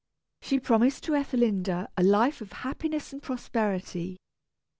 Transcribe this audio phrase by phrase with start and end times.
[0.41, 4.17] She promised to Ethelinda a life of happiness and prosperity.